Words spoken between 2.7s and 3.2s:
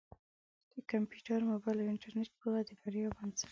بریا